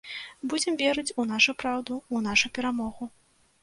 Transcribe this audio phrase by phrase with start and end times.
[0.53, 3.03] Будзем верыць у нашу праўду, у нашу перамогу.